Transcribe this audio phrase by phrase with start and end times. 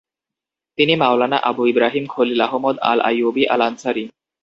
[0.77, 4.03] তিনি মাওলানা আবু ইব্রাহিম খলিল আহমদ আল আইয়ুবী আল আনসারী।